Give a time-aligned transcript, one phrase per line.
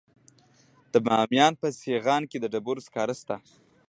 [0.93, 3.35] د بامیان په سیغان کې د ډبرو سکاره شته.